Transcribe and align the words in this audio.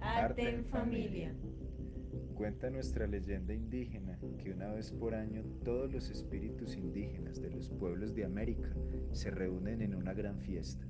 Arte 0.00 0.48
en 0.48 0.64
familia. 0.64 1.32
Cuenta 2.34 2.70
nuestra 2.70 3.06
leyenda 3.06 3.54
indígena 3.54 4.18
que 4.38 4.50
una 4.50 4.72
vez 4.72 4.90
por 4.90 5.14
año 5.14 5.44
todos 5.64 5.92
los 5.92 6.10
espíritus 6.10 6.76
indígenas 6.76 7.40
de 7.40 7.50
los 7.50 7.68
pueblos 7.68 8.14
de 8.14 8.24
América 8.24 8.74
se 9.12 9.30
reúnen 9.30 9.80
en 9.82 9.94
una 9.94 10.12
gran 10.12 10.40
fiesta. 10.40 10.84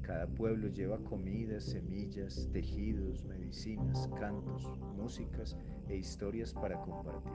Cada 0.00 0.26
pueblo 0.26 0.68
lleva 0.68 0.96
comidas, 1.04 1.64
semillas, 1.64 2.48
tejidos, 2.50 3.22
medicinas, 3.26 4.08
cantos, 4.18 4.66
músicas 4.96 5.58
e 5.88 5.96
historias 5.96 6.54
para 6.54 6.80
compartir. 6.80 7.32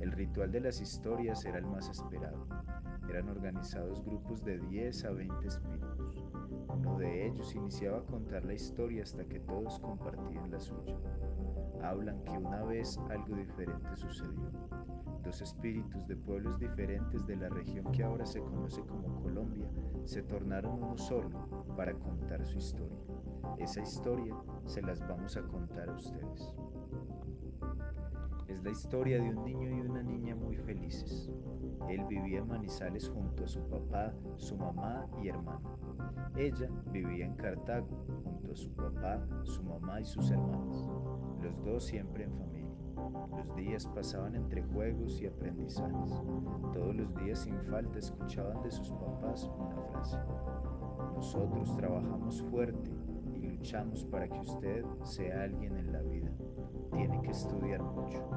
El 0.00 0.12
ritual 0.12 0.50
de 0.50 0.60
las 0.60 0.80
historias 0.80 1.44
era 1.44 1.58
el 1.58 1.66
más 1.66 1.90
esperado. 1.90 2.46
Eran 3.10 3.28
organizados 3.28 4.02
grupos 4.02 4.42
de 4.42 4.60
10 4.60 5.04
a 5.04 5.10
20 5.10 5.46
espíritus. 5.46 5.93
Ellos 7.34 7.52
iniciaba 7.56 7.98
a 7.98 8.04
contar 8.06 8.44
la 8.44 8.54
historia 8.54 9.02
hasta 9.02 9.24
que 9.24 9.40
todos 9.40 9.80
compartían 9.80 10.52
la 10.52 10.60
suya. 10.60 10.96
Hablan 11.82 12.22
que 12.22 12.30
una 12.30 12.62
vez 12.62 12.96
algo 13.10 13.34
diferente 13.34 13.96
sucedió. 13.96 14.52
Dos 15.24 15.42
espíritus 15.42 16.06
de 16.06 16.14
pueblos 16.14 16.60
diferentes 16.60 17.26
de 17.26 17.34
la 17.34 17.48
región 17.48 17.90
que 17.90 18.04
ahora 18.04 18.24
se 18.24 18.38
conoce 18.38 18.82
como 18.82 19.20
Colombia 19.20 19.68
se 20.04 20.22
tornaron 20.22 20.80
uno 20.80 20.96
solo 20.96 21.28
para 21.76 21.94
contar 21.94 22.44
su 22.46 22.58
historia. 22.58 22.98
Esa 23.58 23.80
historia 23.80 24.36
se 24.66 24.82
las 24.82 25.00
vamos 25.00 25.36
a 25.36 25.42
contar 25.42 25.88
a 25.88 25.94
ustedes. 25.96 26.54
Es 28.46 28.62
la 28.62 28.70
historia 28.70 29.20
de 29.20 29.30
un 29.30 29.44
niño 29.44 29.70
y 29.70 29.80
una 29.80 30.04
niña 30.04 30.36
muy 30.36 30.56
felices. 30.56 31.32
Él 31.88 32.04
vivía 32.06 32.38
en 32.38 32.48
Manizales 32.48 33.08
junto 33.08 33.44
a 33.44 33.48
su 33.48 33.60
papá, 33.68 34.12
su 34.36 34.56
mamá 34.56 35.06
y 35.22 35.28
hermano. 35.28 35.76
Ella 36.36 36.68
vivía 36.90 37.26
en 37.26 37.34
Cartago 37.34 37.86
junto 38.24 38.52
a 38.52 38.56
su 38.56 38.70
papá, 38.72 39.24
su 39.42 39.62
mamá 39.62 40.00
y 40.00 40.04
sus 40.04 40.30
hermanos. 40.30 40.90
Los 41.42 41.64
dos 41.64 41.84
siempre 41.84 42.24
en 42.24 42.32
familia. 42.32 42.54
Los 43.36 43.56
días 43.56 43.86
pasaban 43.86 44.34
entre 44.34 44.62
juegos 44.62 45.20
y 45.20 45.26
aprendizajes. 45.26 46.22
Todos 46.72 46.94
los 46.94 47.14
días 47.16 47.40
sin 47.40 47.60
falta 47.64 47.98
escuchaban 47.98 48.62
de 48.62 48.70
sus 48.70 48.90
papás 48.90 49.50
una 49.58 49.76
frase. 49.90 50.18
Nosotros 51.14 51.76
trabajamos 51.76 52.42
fuerte 52.50 52.90
y 53.34 53.40
luchamos 53.40 54.04
para 54.04 54.28
que 54.28 54.38
usted 54.40 54.84
sea 55.02 55.42
alguien 55.42 55.76
en 55.76 55.92
la 55.92 56.02
vida. 56.02 56.30
Tiene 56.92 57.20
que 57.22 57.30
estudiar 57.30 57.82
mucho. 57.82 58.28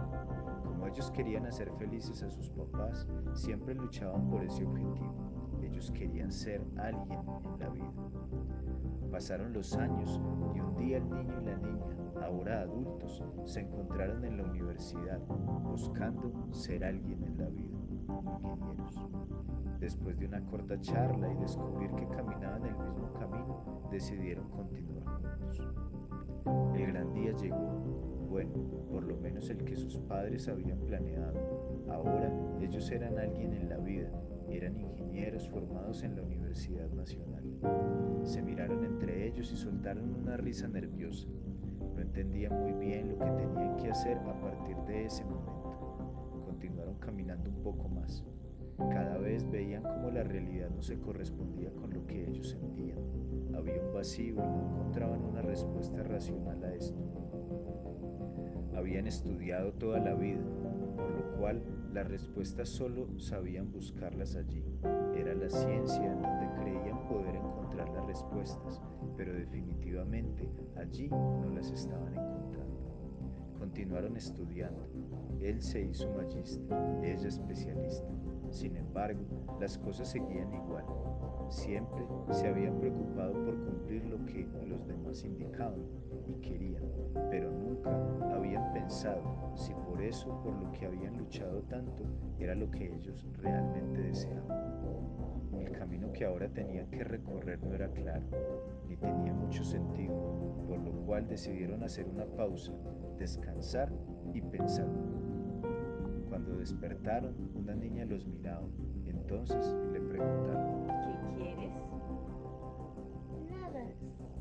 Ellos 0.87 1.11
querían 1.11 1.45
hacer 1.45 1.71
felices 1.73 2.23
a 2.23 2.29
sus 2.29 2.49
papás, 2.49 3.07
siempre 3.33 3.75
luchaban 3.75 4.29
por 4.29 4.43
ese 4.43 4.65
objetivo. 4.65 5.13
Ellos 5.61 5.91
querían 5.91 6.31
ser 6.31 6.61
alguien 6.77 7.19
en 7.19 7.59
la 7.59 7.69
vida. 7.69 7.93
Pasaron 9.11 9.53
los 9.53 9.75
años 9.75 10.21
y 10.55 10.59
un 10.59 10.75
día 10.77 10.97
el 10.97 11.09
niño 11.09 11.41
y 11.41 11.45
la 11.45 11.57
niña, 11.57 11.85
ahora 12.23 12.61
adultos, 12.61 13.23
se 13.45 13.61
encontraron 13.61 14.23
en 14.25 14.37
la 14.37 14.43
universidad 14.43 15.19
buscando 15.63 16.31
ser 16.51 16.83
alguien 16.83 17.23
en 17.23 17.37
la 17.37 17.49
vida, 17.49 17.77
ingenieros. 17.89 19.07
Después 19.79 20.17
de 20.17 20.25
una 20.25 20.41
corta 20.45 20.79
charla 20.81 21.31
y 21.31 21.35
descubrir 21.35 21.91
que 21.91 22.07
caminaban 22.07 22.65
el 22.65 22.75
mismo 22.77 23.11
camino, 23.13 23.89
decidieron 23.91 24.49
continuar 24.49 25.03
juntos. 25.21 25.67
El 26.75 26.87
gran 26.87 27.06
bueno, 28.37 28.53
por 28.91 29.03
lo 29.03 29.17
menos 29.17 29.49
el 29.49 29.57
que 29.63 29.75
sus 29.75 29.97
padres 29.97 30.47
habían 30.47 30.77
planeado. 30.81 31.33
Ahora 31.89 32.31
ellos 32.61 32.91
eran 32.91 33.17
alguien 33.17 33.51
en 33.51 33.67
la 33.67 33.77
vida, 33.77 34.11
eran 34.47 34.79
ingenieros 34.79 35.49
formados 35.49 36.03
en 36.03 36.15
la 36.15 36.21
Universidad 36.21 36.87
Nacional. 36.91 37.43
Se 38.21 38.43
miraron 38.43 38.85
entre 38.85 39.25
ellos 39.25 39.51
y 39.51 39.57
soltaron 39.57 40.13
una 40.13 40.37
risa 40.37 40.67
nerviosa. 40.67 41.27
No 41.95 41.99
entendían 41.99 42.61
muy 42.61 42.73
bien 42.73 43.09
lo 43.09 43.17
que 43.17 43.31
tenían 43.31 43.75
que 43.77 43.89
hacer 43.89 44.19
a 44.19 44.39
partir 44.39 44.77
de 44.85 45.05
ese 45.05 45.25
momento. 45.25 46.43
Continuaron 46.45 46.99
caminando 46.99 47.49
un 47.49 47.63
poco 47.63 47.89
más. 47.89 48.23
Cada 48.77 49.17
vez 49.17 49.49
veían 49.49 49.81
cómo 49.81 50.11
la 50.11 50.23
realidad 50.23 50.69
no 50.69 50.83
se 50.83 50.99
correspondía 50.99 51.71
con 51.71 51.91
lo 51.91 52.05
que 52.05 52.29
ellos 52.29 52.49
sentían. 52.49 52.99
Había 53.55 53.81
un 53.81 53.95
vacío 53.95 54.35
y 54.35 54.37
no 54.37 54.69
encontraban 54.69 55.23
una 55.23 55.41
respuesta 55.41 56.03
racional 56.03 56.63
a 56.63 56.75
esto. 56.75 57.26
Habían 58.77 59.07
estudiado 59.07 59.73
toda 59.73 59.99
la 59.99 60.13
vida, 60.13 60.43
por 60.95 61.09
lo 61.09 61.37
cual 61.39 61.63
las 61.93 62.07
respuestas 62.07 62.69
solo 62.69 63.07
sabían 63.17 63.71
buscarlas 63.71 64.35
allí. 64.35 64.63
Era 65.15 65.33
la 65.33 65.49
ciencia 65.49 66.05
en 66.05 66.21
donde 66.21 66.47
creían 66.61 67.07
poder 67.07 67.35
encontrar 67.35 67.89
las 67.89 68.05
respuestas, 68.05 68.79
pero 69.17 69.33
definitivamente 69.33 70.47
allí 70.75 71.09
no 71.09 71.49
las 71.55 71.71
estaban 71.71 72.13
encontrando. 72.13 73.57
Continuaron 73.57 74.15
estudiando. 74.15 74.87
Él 75.41 75.59
se 75.59 75.81
hizo 75.81 76.13
magista, 76.13 77.01
ella 77.01 77.27
especialista. 77.27 78.07
Sin 78.57 78.75
embargo, 78.75 79.21
las 79.59 79.77
cosas 79.77 80.07
seguían 80.07 80.51
igual. 80.51 80.83
Siempre 81.47 82.07
se 82.31 82.47
habían 82.47 82.79
preocupado 82.79 83.33
por 83.45 83.55
cumplir 83.63 84.03
lo 84.05 84.25
que 84.25 84.47
los 84.65 84.87
demás 84.87 85.23
indicaban 85.23 85.85
y 86.25 86.33
querían, 86.41 86.81
pero 87.29 87.51
nunca 87.51 87.91
habían 88.33 88.73
pensado 88.73 89.21
si 89.53 89.75
por 89.75 90.01
eso, 90.01 90.41
por 90.41 90.53
lo 90.55 90.71
que 90.71 90.87
habían 90.87 91.19
luchado 91.19 91.61
tanto, 91.69 92.01
era 92.39 92.55
lo 92.55 92.71
que 92.71 92.91
ellos 92.95 93.27
realmente 93.33 94.01
deseaban. 94.01 94.57
El 95.59 95.71
camino 95.73 96.11
que 96.11 96.25
ahora 96.25 96.49
tenían 96.49 96.89
que 96.89 97.03
recorrer 97.03 97.61
no 97.61 97.75
era 97.75 97.91
claro, 97.91 98.25
ni 98.89 98.97
tenía 98.97 99.33
mucho 99.35 99.63
sentido, 99.63 100.15
por 100.67 100.79
lo 100.79 100.93
cual 101.05 101.27
decidieron 101.27 101.83
hacer 101.83 102.07
una 102.07 102.25
pausa, 102.25 102.73
descansar 103.19 103.93
y 104.33 104.41
pensar. 104.41 104.87
Despertaron, 106.67 107.33
una 107.55 107.73
niña 107.75 108.03
los 108.03 108.27
miraba. 108.27 108.67
Entonces 109.05 109.73
le 109.93 110.01
preguntaron, 110.01 110.85
¿Qué 110.85 111.37
quieres? 111.37 111.71
Nada, 113.49 113.85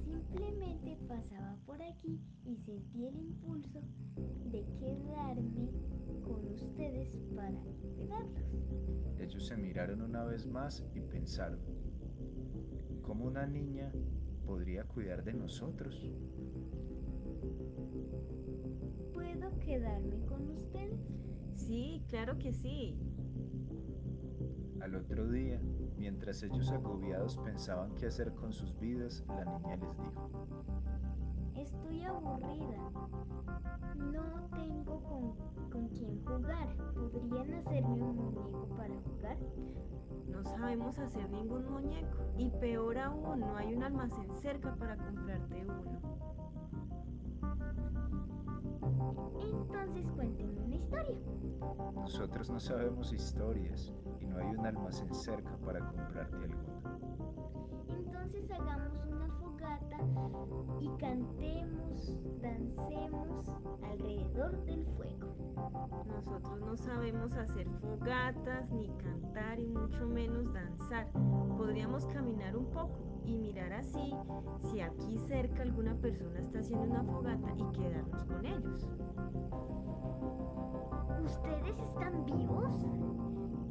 simplemente 0.05 0.99
pasaba 1.07 1.57
por 1.65 1.81
aquí 1.81 2.21
y 2.45 2.57
sentí 2.57 3.07
el 3.07 3.17
impulso 3.17 3.81
de 4.51 4.67
quedarme 4.81 5.71
con 6.25 6.49
ustedes 6.49 7.15
para 7.37 7.63
cuidarlos. 7.95 9.21
ellos 9.21 9.47
se 9.47 9.57
miraron 9.57 10.03
una 10.03 10.25
vez 10.25 10.49
más 10.49 10.85
y 10.97 11.03
pensaron, 11.03 11.61
¿cómo 13.03 13.27
una 13.27 13.47
niña 13.47 13.93
podría 14.45 14.83
cuidar 14.83 15.23
de 15.23 15.33
nosotros? 15.33 16.11
¿Puedo 19.15 19.59
quedarme 19.61 20.19
con 20.27 20.51
ustedes? 20.51 21.16
Sí, 21.67 22.01
claro 22.09 22.39
que 22.39 22.53
sí. 22.53 22.97
Al 24.81 24.95
otro 24.95 25.29
día, 25.29 25.61
mientras 25.97 26.43
ellos 26.45 26.71
agobiados 26.71 27.37
pensaban 27.39 27.93
qué 27.97 28.07
hacer 28.07 28.33
con 28.35 28.53
sus 28.53 28.79
vidas, 28.79 29.25
la 29.29 29.45
niña 29.45 29.77
les 29.77 29.99
dijo, 29.99 30.31
Estoy 31.57 32.03
aburrida. 32.05 32.91
No 33.97 34.49
tengo 34.55 35.03
con, 35.03 35.71
con 35.71 35.89
quién 35.89 36.25
jugar. 36.25 36.77
¿Podrían 36.95 37.55
hacerme 37.55 38.03
un 38.03 38.17
muñeco 38.17 38.69
para 38.77 38.95
jugar? 39.01 39.39
No 40.29 40.45
sabemos 40.45 40.97
hacer 40.99 41.29
ningún 41.31 41.69
muñeco. 41.69 42.19
Y 42.37 42.51
peor 42.51 42.99
aún, 42.99 43.41
no 43.41 43.57
hay 43.57 43.75
un 43.75 43.83
almacén 43.83 44.31
cerca 44.41 44.77
para 44.77 44.97
comprarte 44.97 45.65
uno. 45.65 46.01
Entonces 49.41 50.11
cuéntenme 50.15 50.61
una 50.63 50.77
historia. 50.77 51.17
nosotros 51.95 52.51
no 52.51 52.61
sabemos 52.61 53.13
historias 53.13 53.93
y 54.21 54.27
no 54.27 54.39
hay 54.39 54.47
un 54.55 54.67
almacén 54.67 55.13
cerca 55.15 55.57
para 55.59 55.81
comprarte 55.81 56.37
alguna. 56.37 57.01
Entonces 57.89 58.51
hagamos 58.51 59.05
una 59.07 59.29
fogata 59.39 59.99
y 60.81 60.89
cantemos, 60.99 62.19
dancemos 62.41 63.47
alrededor 63.83 64.65
del 64.65 64.85
fuego. 64.97 65.35
Nosotros 66.07 66.61
no 66.61 66.77
sabemos 66.77 67.33
hacer 67.33 67.69
fogatas, 67.81 68.71
ni 68.71 68.89
cantar, 68.89 69.59
y 69.59 69.67
mucho 69.67 70.07
menos 70.07 70.53
danzar. 70.53 71.09
Caminar 72.05 72.55
un 72.57 72.67
poco 72.67 72.91
y 73.25 73.37
mirar 73.39 73.73
así 73.73 74.13
si 74.71 74.81
aquí 74.81 75.19
cerca 75.27 75.63
alguna 75.63 75.95
persona 75.95 76.39
está 76.41 76.59
haciendo 76.59 76.85
una 76.85 77.03
fogata 77.03 77.49
y 77.57 77.65
quedarnos 77.77 78.25
con 78.27 78.45
ellos. 78.45 78.87
¿Ustedes 81.25 81.79
están 81.79 82.25
vivos? 82.27 82.73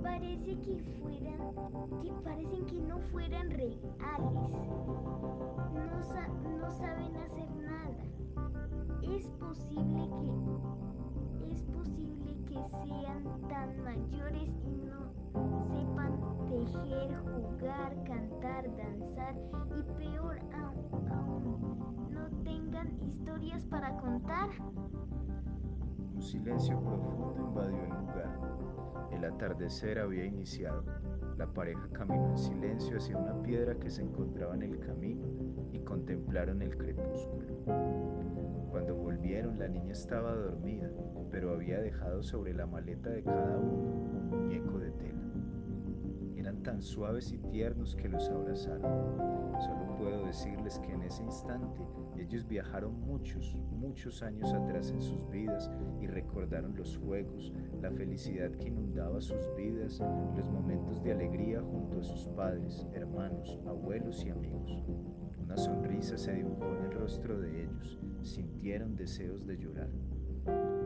Parece 0.01 0.59
que 0.59 0.79
fueran, 0.99 2.01
que 2.01 2.11
parecen 2.23 2.65
que 2.65 2.79
no 2.81 2.99
fueran 3.11 3.49
reales. 3.51 4.51
No, 5.73 6.03
sa- 6.03 6.27
no 6.59 6.71
saben 6.71 7.15
hacer 7.17 7.49
nada. 7.57 7.95
Es 9.03 9.27
posible 9.39 10.09
que, 10.19 11.53
es 11.53 11.63
posible 11.65 12.35
que 12.47 12.59
sean 12.83 13.23
tan 13.47 13.74
cantar, 18.05 18.63
danzar 18.77 19.35
y 19.75 19.81
peor 19.97 20.39
aún, 20.53 22.09
no 22.11 22.29
tengan 22.43 22.89
historias 23.01 23.65
para 23.65 23.95
contar. 23.97 24.49
Un 26.13 26.21
silencio 26.21 26.79
profundo 26.79 27.35
invadió 27.39 27.83
el 27.83 27.89
lugar. 27.89 28.39
El 29.11 29.25
atardecer 29.25 29.99
había 29.99 30.25
iniciado. 30.25 30.83
La 31.37 31.47
pareja 31.47 31.89
caminó 31.91 32.29
en 32.29 32.37
silencio 32.37 32.97
hacia 32.97 33.17
una 33.17 33.41
piedra 33.41 33.75
que 33.75 33.89
se 33.89 34.03
encontraba 34.03 34.53
en 34.53 34.61
el 34.61 34.79
camino 34.79 35.25
y 35.73 35.79
contemplaron 35.79 36.61
el 36.61 36.77
crepúsculo. 36.77 37.55
Cuando 38.69 38.95
volvieron 38.95 39.57
la 39.57 39.67
niña 39.67 39.93
estaba 39.93 40.33
dormida, 40.35 40.89
pero 41.31 41.53
había 41.53 41.79
dejado 41.81 42.21
sobre 42.21 42.53
la 42.53 42.67
maleta 42.67 43.09
de 43.09 43.23
cada 43.23 43.57
uno 43.57 43.73
un 43.73 44.29
muñeco 44.29 44.77
de 44.77 44.91
tela. 44.91 45.24
Tan 46.65 46.81
suaves 46.81 47.31
y 47.31 47.37
tiernos 47.37 47.95
que 47.95 48.09
los 48.09 48.27
abrazaron. 48.27 48.81
Solo 49.61 49.95
puedo 49.99 50.25
decirles 50.25 50.79
que 50.79 50.93
en 50.93 51.03
ese 51.03 51.21
instante 51.21 51.79
ellos 52.17 52.47
viajaron 52.47 52.99
muchos, 53.01 53.55
muchos 53.69 54.23
años 54.23 54.51
atrás 54.51 54.89
en 54.89 54.99
sus 54.99 55.29
vidas 55.29 55.69
y 56.01 56.07
recordaron 56.07 56.75
los 56.75 56.97
juegos, 56.97 57.53
la 57.83 57.91
felicidad 57.91 58.49
que 58.53 58.69
inundaba 58.69 59.21
sus 59.21 59.55
vidas, 59.55 60.01
los 60.35 60.49
momentos 60.49 61.03
de 61.03 61.11
alegría 61.11 61.61
junto 61.61 61.99
a 61.99 62.03
sus 62.03 62.25
padres, 62.29 62.87
hermanos, 62.95 63.59
abuelos 63.67 64.25
y 64.25 64.31
amigos. 64.31 64.83
Una 65.43 65.57
sonrisa 65.57 66.17
se 66.17 66.33
dibujó 66.33 66.65
en 66.65 66.85
el 66.85 66.91
rostro 66.93 67.39
de 67.39 67.61
ellos, 67.61 67.99
sintieron 68.23 68.95
deseos 68.95 69.45
de 69.45 69.55
llorar. 69.55 69.89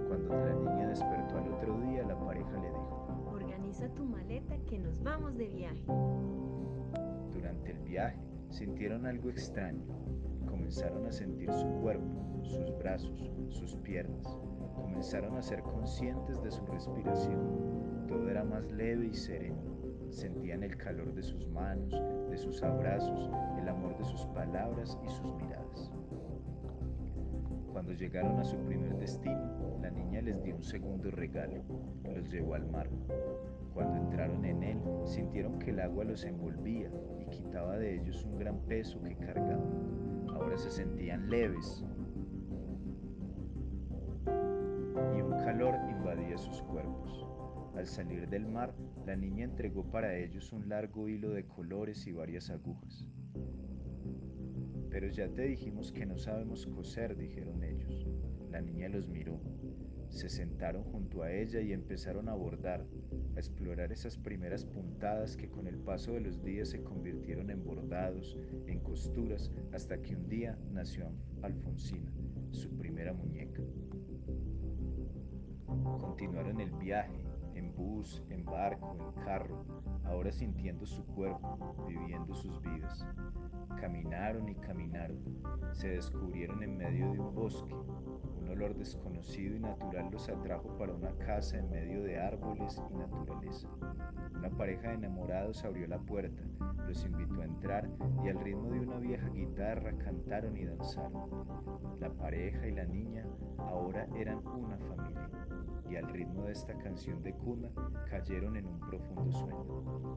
Cuando 0.09 0.35
la 0.35 0.53
niña 0.55 0.89
despertó 0.89 1.37
al 1.37 1.53
otro 1.53 1.79
día, 1.79 2.03
la 2.03 2.19
pareja 2.19 2.51
le 2.59 2.67
dijo, 2.67 3.08
Organiza 3.49 3.89
tu 3.95 4.05
maleta 4.05 4.55
que 4.69 4.77
nos 4.77 5.01
vamos 5.01 5.35
de 5.35 5.47
viaje. 5.47 5.83
Durante 7.33 7.71
el 7.71 7.79
viaje 7.79 8.19
sintieron 8.51 9.07
algo 9.07 9.31
extraño. 9.31 9.81
Comenzaron 10.45 11.07
a 11.07 11.11
sentir 11.11 11.51
su 11.53 11.67
cuerpo, 11.81 12.43
sus 12.43 12.77
brazos, 12.77 13.31
sus 13.49 13.75
piernas. 13.77 14.23
Comenzaron 14.75 15.35
a 15.35 15.41
ser 15.41 15.63
conscientes 15.63 16.39
de 16.43 16.51
su 16.51 16.63
respiración. 16.67 18.05
Todo 18.07 18.29
era 18.29 18.43
más 18.43 18.71
leve 18.71 19.07
y 19.07 19.15
sereno. 19.15 19.63
Sentían 20.11 20.61
el 20.61 20.77
calor 20.77 21.15
de 21.15 21.23
sus 21.23 21.47
manos, 21.47 21.91
de 22.29 22.37
sus 22.37 22.61
abrazos, 22.61 23.31
el 23.59 23.67
amor 23.67 23.97
de 23.97 24.05
sus 24.05 24.27
palabras 24.27 24.95
y 25.03 25.09
sus 25.09 25.33
miradas. 25.41 25.91
Cuando 27.71 27.93
llegaron 27.93 28.39
a 28.39 28.43
su 28.43 28.57
primer 28.65 28.97
destino, 28.97 29.77
la 29.81 29.89
niña 29.89 30.21
les 30.21 30.41
dio 30.43 30.55
un 30.55 30.63
segundo 30.63 31.11
regalo, 31.11 31.63
los 32.03 32.29
llevó 32.31 32.55
al 32.55 32.69
mar. 32.69 32.89
Cuando 33.73 33.97
entraron 33.97 34.43
en 34.45 34.63
él, 34.63 34.81
sintieron 35.05 35.59
que 35.59 35.69
el 35.71 35.79
agua 35.79 36.03
los 36.03 36.23
envolvía 36.25 36.91
y 37.19 37.25
quitaba 37.29 37.77
de 37.77 37.95
ellos 37.95 38.25
un 38.25 38.37
gran 38.37 38.59
peso 38.61 39.01
que 39.01 39.15
cargaban. 39.15 40.27
Ahora 40.29 40.57
se 40.57 40.71
sentían 40.71 41.29
leves 41.29 41.85
y 45.15 45.21
un 45.21 45.37
calor 45.43 45.75
invadía 45.89 46.37
sus 46.37 46.61
cuerpos. 46.63 47.25
Al 47.75 47.87
salir 47.87 48.27
del 48.27 48.45
mar, 48.45 48.73
la 49.05 49.15
niña 49.15 49.45
entregó 49.45 49.83
para 49.83 50.15
ellos 50.15 50.51
un 50.51 50.67
largo 50.67 51.07
hilo 51.07 51.29
de 51.29 51.45
colores 51.45 52.05
y 52.07 52.11
varias 52.11 52.49
agujas. 52.49 53.05
Pero 54.89 55.07
ya 55.07 55.27
te 55.29 55.43
dijimos 55.43 55.91
que 55.91 56.05
no 56.05 56.17
sabemos 56.17 56.65
coser, 56.65 57.15
dijeron 57.15 57.63
ellos. 57.63 58.07
La 58.49 58.61
niña 58.61 58.89
los 58.89 59.07
miró. 59.07 59.39
Se 60.09 60.27
sentaron 60.27 60.83
junto 60.83 61.21
a 61.21 61.31
ella 61.31 61.61
y 61.61 61.71
empezaron 61.71 62.29
a 62.29 62.33
bordar, 62.33 62.83
a 63.35 63.39
explorar 63.39 63.91
esas 63.91 64.17
primeras 64.17 64.65
puntadas 64.65 65.37
que 65.37 65.49
con 65.49 65.67
el 65.67 65.77
paso 65.77 66.13
de 66.13 66.21
los 66.21 66.43
días 66.43 66.69
se 66.69 66.81
convirtieron 66.81 67.51
en 67.51 67.63
bordados, 67.63 68.35
en 68.65 68.79
costuras, 68.79 69.51
hasta 69.71 70.01
que 70.01 70.15
un 70.15 70.27
día 70.27 70.57
nació 70.71 71.11
Alfonsina, 71.43 72.11
su 72.51 72.75
primera 72.75 73.13
muñeca. 73.13 73.61
Continuaron 75.99 76.59
el 76.59 76.71
viaje, 76.71 77.28
en 77.59 77.75
bus, 77.75 78.23
en 78.29 78.45
barco, 78.45 78.95
en 78.97 79.23
carro, 79.23 79.65
ahora 80.05 80.31
sintiendo 80.31 80.85
su 80.85 81.05
cuerpo, 81.05 81.85
viviendo 81.87 82.33
sus 82.33 82.61
vidas. 82.61 83.05
Caminaron 83.79 84.49
y 84.49 84.55
caminaron, 84.55 85.19
se 85.73 85.89
descubrieron 85.89 86.63
en 86.63 86.77
medio 86.77 87.11
de 87.11 87.19
un 87.19 87.35
bosque. 87.35 87.75
Un 88.49 88.55
olor 88.55 88.75
desconocido 88.75 89.55
y 89.55 89.59
natural 89.59 90.09
los 90.11 90.27
atrajo 90.27 90.75
para 90.79 90.91
una 90.91 91.11
casa 91.19 91.59
en 91.59 91.69
medio 91.69 92.01
de 92.01 92.19
árboles 92.19 92.81
y 92.89 92.95
naturaleza. 92.95 93.67
Una 94.33 94.49
pareja 94.49 94.87
de 94.87 94.95
enamorados 94.95 95.63
abrió 95.63 95.85
la 95.85 95.99
puerta, 95.99 96.41
los 96.87 97.05
invitó 97.05 97.41
a 97.41 97.45
entrar 97.45 97.87
y 98.23 98.29
al 98.29 98.39
ritmo 98.39 98.71
de 98.71 98.79
una 98.79 98.97
vieja 98.97 99.29
guitarra 99.29 99.95
cantaron 99.99 100.57
y 100.57 100.65
danzaron. 100.65 101.29
La 101.99 102.09
pareja 102.09 102.67
y 102.67 102.71
la 102.71 102.85
niña 102.85 103.23
ahora 103.59 104.07
eran 104.15 104.39
una 104.47 104.79
familia 104.79 105.29
y 105.87 105.97
al 105.97 106.07
ritmo 106.09 106.45
de 106.45 106.53
esta 106.53 106.73
canción 106.79 107.21
de 107.21 107.33
cuna 107.33 107.69
cayeron 108.09 108.55
en 108.55 108.65
un 108.65 108.79
profundo 108.79 109.31
sueño. 109.31 110.09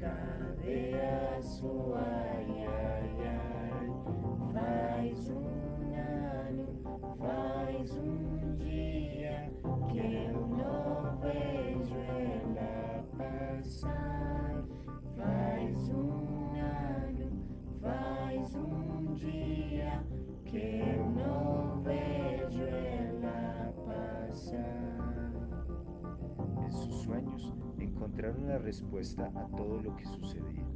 cadea 0.00 1.40
su 1.40 1.94
ay, 1.94 2.66
ay, 2.66 3.16
ay. 3.22 3.86
Faz 4.52 5.30
um 5.30 5.46
ano, 5.94 6.66
faz 7.20 7.90
um 7.98 8.56
dia 8.56 9.48
que 9.88 9.98
eu 9.98 10.34
não 10.48 11.16
vejo 11.20 11.96
ela 11.96 13.04
passar. 13.16 14.64
Faz 15.16 15.88
um 15.90 16.50
ano, 16.56 17.26
faz 17.80 18.54
um 18.56 19.14
dia 19.14 19.55
encontraron 27.96 28.46
la 28.46 28.58
respuesta 28.58 29.32
a 29.34 29.46
todo 29.56 29.80
lo 29.80 29.96
que 29.96 30.04
sucedía. 30.04 30.66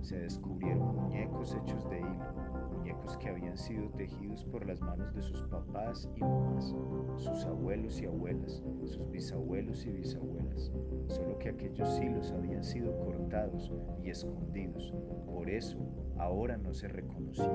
Se 0.00 0.16
descubrieron 0.16 0.94
muñecos 0.94 1.56
hechos 1.56 1.90
de 1.90 1.98
hilo, 1.98 2.78
muñecos 2.78 3.16
que 3.16 3.30
habían 3.30 3.56
sido 3.56 3.88
tejidos 3.90 4.44
por 4.44 4.64
las 4.64 4.80
manos 4.80 5.12
de 5.12 5.22
sus 5.22 5.42
papás 5.42 6.08
y 6.14 6.20
mamás, 6.20 6.72
sus 7.16 7.44
abuelos 7.46 8.00
y 8.00 8.06
abuelas, 8.06 8.62
sus 8.84 9.10
bisabuelos 9.10 9.84
y 9.86 9.90
bisabuelas, 9.90 10.72
solo 11.08 11.36
que 11.40 11.48
aquellos 11.48 12.00
hilos 12.00 12.30
habían 12.30 12.62
sido 12.62 12.96
cortados 13.00 13.72
y 14.04 14.10
escondidos, 14.10 14.94
por 15.26 15.50
eso 15.50 15.78
ahora 16.16 16.56
no 16.58 16.72
se 16.72 16.86
reconocían. 16.86 17.50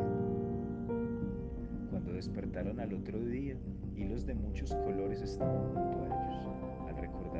Cuando 1.89 2.11
despertaron 2.11 2.79
al 2.81 2.93
otro 2.93 3.19
día, 3.19 3.55
hilos 3.95 4.25
de 4.25 4.35
muchos 4.35 4.75
colores 4.75 5.21
estaban 5.21 5.73
junto 5.73 6.03
a 6.03 6.16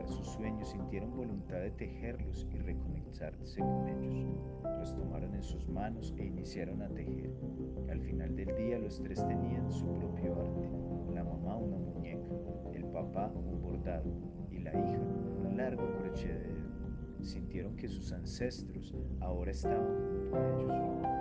sus 0.08 0.28
sueños 0.28 0.70
sintieron 0.70 1.16
voluntad 1.16 1.58
de 1.58 1.72
tejerlos 1.72 2.48
y 2.52 2.58
reconectarse 2.58 3.60
con 3.60 3.88
ellos. 3.90 4.38
Los 4.80 4.96
tomaron 4.96 5.34
en 5.36 5.44
sus 5.44 5.68
manos 5.68 6.14
e 6.18 6.26
iniciaron 6.26 6.82
a 6.82 6.90
tejer. 6.90 7.32
Al 7.90 8.00
final 8.02 8.36
del 8.36 8.56
día 8.56 8.80
los 8.80 9.02
tres 9.02 9.26
tenían 9.28 9.70
su 9.72 9.86
propio 9.96 10.40
arte. 10.40 10.70
La 11.14 11.24
mamá 11.24 11.58
una 11.58 11.78
muñeca, 11.78 12.30
el 12.74 12.86
papá 12.86 13.32
un 13.34 13.62
bordado 13.62 14.12
y 14.52 14.60
la 14.60 14.72
hija 14.72 15.00
un 15.00 15.58
largo 15.58 15.92
crochet 15.98 16.32
de 16.32 16.54
dedo. 16.54 16.68
Sintieron 17.22 17.76
que 17.76 17.88
sus 17.88 18.12
ancestros 18.12 18.96
ahora 19.22 19.52
estaban 19.52 19.98
junto 20.32 20.38
a 20.38 20.62
ellos. 20.62 21.17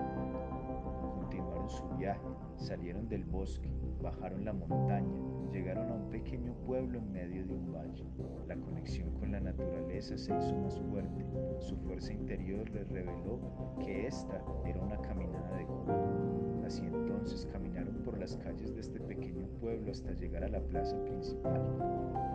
Su 1.68 1.88
viaje, 1.98 2.20
salieron 2.56 3.08
del 3.08 3.24
bosque, 3.24 3.68
bajaron 4.00 4.44
la 4.44 4.52
montaña, 4.52 5.20
llegaron 5.52 5.90
a 5.90 5.94
un 5.94 6.10
pequeño 6.10 6.54
pueblo 6.64 6.98
en 6.98 7.10
medio 7.10 7.44
de 7.44 7.54
un 7.54 7.72
valle. 7.72 8.04
La 8.46 8.56
conexión 8.56 9.10
con 9.14 9.32
la 9.32 9.40
naturaleza 9.40 10.16
se 10.16 10.36
hizo 10.36 10.56
más 10.58 10.78
fuerte. 10.78 11.26
Su 11.58 11.76
fuerza 11.78 12.12
interior 12.12 12.70
les 12.70 12.88
reveló 12.88 13.40
que 13.84 14.06
esta 14.06 14.40
era 14.64 14.80
una 14.80 14.96
caminada 14.98 15.56
de 15.56 15.66
cuna. 15.66 16.64
Así 16.64 16.84
entonces 16.86 17.46
caminaron 17.52 17.96
por 18.04 18.18
las 18.18 18.36
calles 18.36 18.74
de 18.74 18.80
este 18.80 19.00
pequeño 19.00 19.46
pueblo 19.60 19.90
hasta 19.90 20.12
llegar 20.12 20.44
a 20.44 20.48
la 20.48 20.60
plaza 20.60 20.96
principal. 21.04 21.62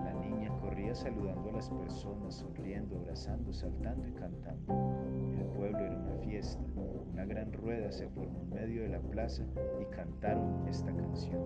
La 0.04 0.14
niña 0.14 0.52
corría 0.60 0.94
saludando 0.94 1.50
a 1.50 1.54
las 1.54 1.70
personas, 1.70 2.36
sonriendo, 2.36 2.98
abrazando, 2.98 3.54
saltando 3.54 4.08
y 4.08 4.12
cantando. 4.14 4.74
El 5.38 5.46
pueblo 5.58 5.80
era 5.80 5.98
una 5.98 6.16
fiesta. 6.18 6.71
Una 7.22 7.36
gran 7.36 7.54
rueda 7.54 7.92
se 7.92 8.10
formó 8.10 8.42
en 8.42 8.50
medio 8.50 8.82
de 8.82 8.90
la 8.90 9.00
plaza 9.00 9.46
y 9.80 9.86
cantaron 9.96 10.68
esta 10.68 10.92
canción. 10.92 11.40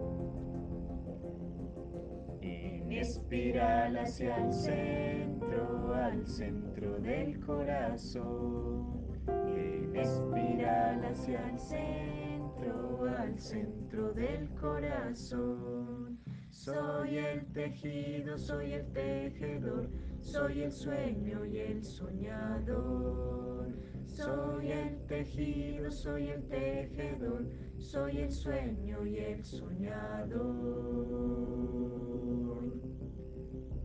En 2.42 2.94
espiral 2.94 3.98
hacia 3.98 4.38
el 4.38 4.54
centro 4.54 5.94
al 5.94 6.26
centro 6.26 6.98
del 7.00 7.42
corazón. 7.42 9.06
En 9.28 9.94
espiral 9.98 11.04
hacia 11.04 11.46
el 11.50 11.60
centro, 11.60 13.06
al 13.18 13.38
centro 13.38 14.14
del 14.14 14.50
corazón. 14.52 16.18
Soy 16.52 17.18
el 17.18 17.46
tejido, 17.48 18.38
soy 18.38 18.76
el 18.76 18.86
tejedor, 18.94 19.90
soy 20.26 20.64
el 20.64 20.72
sueño 20.72 21.46
y 21.46 21.60
el 21.60 21.84
soñador. 21.84 23.72
Soy 24.08 24.72
el 24.72 25.06
tejido, 25.08 25.92
soy 25.92 26.30
el 26.30 26.44
tejedor, 26.48 27.46
soy 27.78 28.18
el 28.20 28.32
sueño 28.32 29.06
y 29.06 29.18
el 29.18 29.44
soñador. 29.44 30.46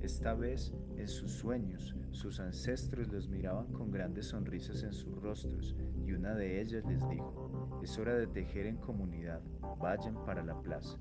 Esta 0.01 0.35
vez, 0.35 0.73
en 0.97 1.09
sus 1.09 1.33
sueños, 1.33 1.95
sus 2.11 2.41
ancestros 2.41 3.09
los 3.09 3.29
miraban 3.29 3.67
con 3.73 3.91
grandes 3.91 4.29
sonrisas 4.29 4.83
en 4.83 4.93
sus 4.93 5.15
rostros 5.21 5.77
y 6.07 6.13
una 6.13 6.35
de 6.35 6.61
ellas 6.63 6.85
les 6.87 7.07
dijo, 7.11 7.81
es 7.83 7.99
hora 7.99 8.15
de 8.15 8.27
tejer 8.27 8.67
en 8.67 8.77
comunidad, 8.77 9.43
vayan 9.79 10.15
para 10.25 10.43
la 10.43 10.59
plaza. 10.63 10.99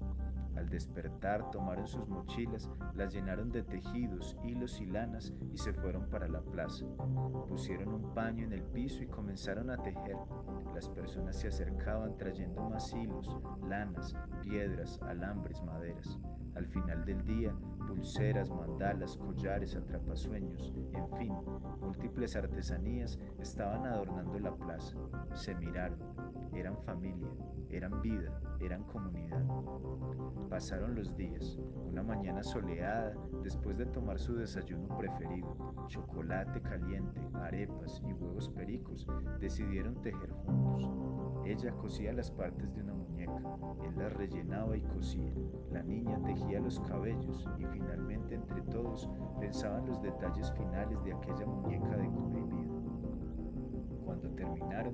Al 0.55 0.69
despertar 0.69 1.49
tomaron 1.51 1.87
sus 1.87 2.07
mochilas, 2.07 2.69
las 2.93 3.13
llenaron 3.13 3.49
de 3.49 3.63
tejidos, 3.63 4.37
hilos 4.43 4.79
y 4.81 4.85
lanas 4.85 5.33
y 5.51 5.57
se 5.57 5.73
fueron 5.73 6.09
para 6.09 6.27
la 6.27 6.41
plaza. 6.41 6.85
Pusieron 7.47 7.93
un 7.93 8.13
paño 8.13 8.45
en 8.45 8.53
el 8.53 8.63
piso 8.63 9.03
y 9.03 9.07
comenzaron 9.07 9.69
a 9.69 9.81
tejer. 9.81 10.17
Las 10.73 10.89
personas 10.89 11.39
se 11.39 11.47
acercaban 11.47 12.17
trayendo 12.17 12.69
más 12.69 12.93
hilos, 12.93 13.29
lanas, 13.67 14.15
piedras, 14.41 14.99
alambres, 15.03 15.61
maderas. 15.63 16.19
Al 16.55 16.65
final 16.67 17.05
del 17.05 17.23
día, 17.25 17.53
pulseras, 17.87 18.49
mandalas, 18.49 19.17
collares, 19.17 19.75
atrapasueños, 19.75 20.73
en 20.93 21.09
fin, 21.17 21.33
múltiples 21.81 22.35
artesanías 22.35 23.17
estaban 23.39 23.85
adornando 23.85 24.39
la 24.39 24.55
plaza. 24.55 24.95
Se 25.33 25.55
miraron, 25.55 25.99
eran 26.53 26.77
familia, 26.83 27.29
eran 27.69 28.01
vida, 28.01 28.41
eran 28.59 28.83
comunidad. 28.83 29.43
Pasaron 30.49 30.95
los 30.95 31.15
días, 31.15 31.57
una 31.87 32.03
mañana 32.03 32.43
soleada, 32.43 33.13
después 33.43 33.77
de 33.77 33.85
tomar 33.85 34.19
su 34.19 34.35
desayuno 34.35 34.97
preferido, 34.97 35.55
chocolate 35.87 36.61
caliente, 36.61 37.21
arepas 37.35 38.01
y 38.07 38.13
huevos 38.13 38.49
pericos, 38.49 39.07
decidieron 39.39 39.95
tejer 40.01 40.31
juntos. 40.31 40.89
Ella 41.45 41.71
cosía 41.71 42.13
las 42.13 42.31
partes 42.31 42.73
de 42.73 42.81
una 42.81 42.93
muñeca, 43.27 43.85
él 43.85 43.97
las 43.97 44.13
rellenaba 44.13 44.77
y 44.77 44.81
cosía, 44.81 45.33
la 45.71 45.83
niña 45.83 46.19
tejía 46.23 46.59
los 46.59 46.79
cabellos 46.81 47.47
y 47.57 47.65
finalmente 47.65 48.35
entre 48.35 48.61
todos 48.63 49.09
pensaban 49.39 49.85
los 49.85 50.01
detalles 50.01 50.51
finales 50.53 51.03
de 51.03 51.13
aquella 51.13 51.45
muñeca 51.45 51.97
de 51.97 52.07
vida. 52.07 52.29
Cuando 54.05 54.29
terminaron, 54.31 54.93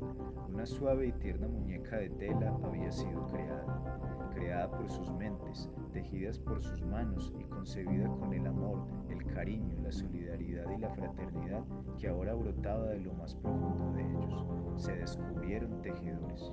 una 0.50 0.66
suave 0.66 1.08
y 1.08 1.12
tierna 1.14 1.48
muñeca 1.48 1.98
de 1.98 2.10
tela 2.12 2.58
había 2.64 2.92
sido 2.92 3.26
creada, 3.28 4.30
creada 4.34 4.70
por 4.72 4.90
sus 4.90 5.12
mentes, 5.14 5.70
tejidas 5.94 6.40
por 6.40 6.62
sus 6.62 6.82
manos 6.84 7.34
y 7.40 7.44
concebida 7.46 8.08
con 8.08 8.34
el 8.34 8.46
amor, 8.48 8.86
el 9.10 9.26
cariño, 9.28 9.78
la 9.82 9.92
solidaridad 9.92 10.70
y 10.70 10.78
la 10.78 10.90
fraternidad 10.90 11.64
que 11.98 12.08
ahora 12.08 12.34
brotaba 12.34 12.88
de 12.88 13.00
lo 13.00 13.14
más 13.14 13.36
profundo 13.36 13.94
de 13.94 14.04
ellos. 14.04 14.46
Se 14.78 14.94
descubrieron 14.94 15.82
tejedores. 15.82 16.52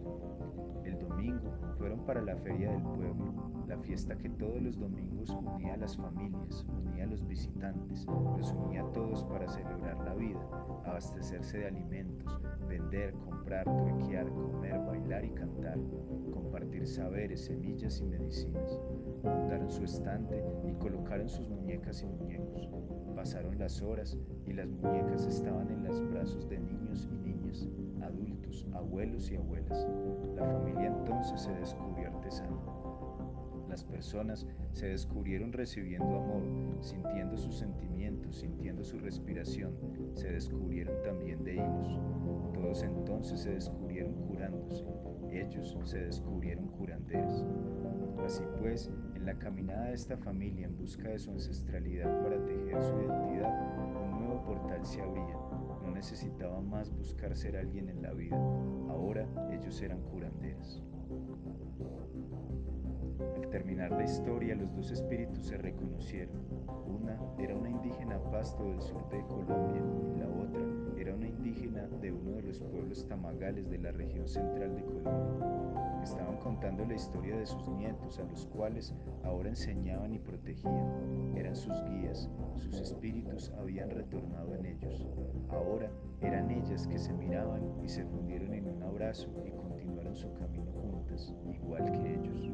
El 0.84 0.98
domingo 0.98 1.52
fueron 1.78 2.04
para 2.04 2.20
la 2.20 2.36
feria 2.36 2.70
del 2.70 2.82
pueblo, 2.82 3.32
la 3.68 3.78
fiesta 3.78 4.16
que 4.16 4.28
todos 4.28 4.60
los 4.60 4.78
domingos 4.78 5.30
unía 5.30 5.74
a 5.74 5.76
las 5.76 5.96
familias, 5.96 6.66
unía 6.84 7.04
a 7.04 7.06
los 7.06 7.26
visitantes, 7.26 8.06
los 8.36 8.52
unía 8.52 8.82
a 8.82 8.92
todos 8.92 9.24
para 9.24 9.48
celebrar 9.48 9.98
la 10.04 10.14
vida, 10.14 10.40
abastecerse 10.84 11.58
de 11.58 11.66
alimentos, 11.68 12.40
vender, 12.68 13.14
comprar, 13.14 13.64
truequear, 13.64 14.28
comer, 14.28 14.78
bailar 14.80 15.24
y 15.24 15.30
cantar, 15.30 15.78
compartir 16.32 16.86
saberes, 16.86 17.44
semillas 17.44 18.00
y 18.00 18.04
medicinas. 18.06 18.80
Montaron 19.22 19.70
su 19.70 19.84
estante 19.84 20.44
y 20.68 20.72
colocaron 20.74 21.28
sus 21.28 21.48
muñecas 21.48 22.02
y 22.02 22.06
muñecos. 22.06 22.68
Pasaron 23.14 23.58
las 23.58 23.80
horas 23.82 24.18
y 24.46 24.52
las 24.52 24.68
muñecas 24.68 25.26
estaban 25.26 25.70
en 25.70 25.84
los 25.84 26.10
brazos 26.10 26.48
de 26.48 26.58
niños 26.58 27.08
y 27.10 27.14
niñas, 27.16 27.31
adultos, 28.12 28.66
abuelos 28.74 29.30
y 29.30 29.36
abuelas. 29.36 29.86
La 30.36 30.44
familia 30.44 30.88
entonces 30.88 31.40
se 31.40 31.52
descubrió 31.52 32.08
artesana. 32.08 32.56
Las 33.68 33.84
personas 33.84 34.46
se 34.72 34.88
descubrieron 34.88 35.52
recibiendo 35.52 36.18
amor, 36.18 36.42
sintiendo 36.82 37.38
sus 37.38 37.56
sentimientos, 37.56 38.36
sintiendo 38.36 38.84
su 38.84 38.98
respiración, 38.98 39.72
se 40.14 40.30
descubrieron 40.30 41.00
también 41.02 41.42
de 41.42 41.54
hilos. 41.54 41.98
Todos 42.52 42.82
entonces 42.82 43.40
se 43.40 43.54
descubrieron 43.54 44.12
curándose, 44.26 44.84
ellos 45.30 45.74
se 45.84 46.00
descubrieron 46.00 46.68
curanderas. 46.68 47.46
Así 48.22 48.44
pues, 48.58 48.90
en 49.14 49.24
la 49.24 49.38
caminada 49.38 49.86
de 49.86 49.94
esta 49.94 50.18
familia 50.18 50.66
en 50.66 50.76
busca 50.76 51.08
de 51.08 51.18
su 51.18 51.30
ancestralidad 51.30 52.22
para 52.22 52.44
tejer 52.44 52.82
su 52.82 52.94
identidad, 52.98 53.78
un 53.78 54.10
nuevo 54.20 54.42
portal 54.44 54.84
se 54.84 55.00
abría. 55.00 55.51
No 55.92 55.96
necesitaban 55.96 56.70
más 56.70 56.90
buscar 56.90 57.36
ser 57.36 57.54
alguien 57.54 57.90
en 57.90 58.00
la 58.00 58.14
vida, 58.14 58.34
ahora 58.88 59.28
ellos 59.52 59.82
eran 59.82 60.00
curanderas. 60.04 60.82
Al 63.36 63.50
terminar 63.50 63.90
la 63.90 64.02
historia, 64.02 64.54
los 64.54 64.74
dos 64.74 64.90
espíritus 64.90 65.44
se 65.44 65.58
reconocieron. 65.58 66.34
Una 66.86 67.20
era 67.38 67.54
una 67.54 67.68
indígena 67.68 68.18
pasto 68.30 68.64
del 68.64 68.80
sur 68.80 69.06
de 69.10 69.20
Colombia 69.26 69.82
y 70.14 70.18
la 70.18 70.28
otra 70.28 70.62
era 70.96 71.14
una 71.14 71.28
indígena 71.28 71.86
de 72.00 72.10
uno 72.10 72.36
de 72.36 72.42
los 72.42 72.58
pueblos 72.58 73.06
tamagales 73.06 73.68
de 73.68 73.76
la 73.76 73.92
región 73.92 74.26
central 74.26 74.74
de 74.74 74.84
Colombia. 74.84 75.91
Estaban 76.02 76.36
contando 76.38 76.84
la 76.84 76.94
historia 76.94 77.36
de 77.36 77.46
sus 77.46 77.68
nietos, 77.68 78.18
a 78.18 78.24
los 78.24 78.46
cuales 78.46 78.92
ahora 79.24 79.48
enseñaban 79.48 80.12
y 80.12 80.18
protegían. 80.18 81.34
Eran 81.36 81.54
sus 81.54 81.74
guías, 81.84 82.28
sus 82.56 82.80
espíritus 82.80 83.52
habían 83.58 83.90
retornado 83.90 84.54
en 84.54 84.66
ellos. 84.66 85.06
Ahora 85.48 85.90
eran 86.20 86.50
ellas 86.50 86.86
que 86.86 86.98
se 86.98 87.12
miraban 87.12 87.62
y 87.84 87.88
se 87.88 88.04
fundieron 88.04 88.52
en 88.54 88.68
un 88.68 88.82
abrazo 88.82 89.28
y 89.46 89.50
continuaron 89.50 90.14
su 90.14 90.32
camino 90.34 90.72
juntas, 90.72 91.32
igual 91.52 91.90
que 91.92 92.14
ellos. 92.14 92.50